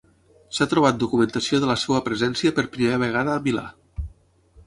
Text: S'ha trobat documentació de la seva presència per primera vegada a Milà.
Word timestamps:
S'ha 0.59 0.65
trobat 0.69 0.95
documentació 1.03 1.59
de 1.65 1.69
la 1.73 1.75
seva 1.81 2.01
presència 2.07 2.53
per 2.59 2.65
primera 2.77 2.99
vegada 3.05 3.35
a 3.35 3.43
Milà. 3.49 3.67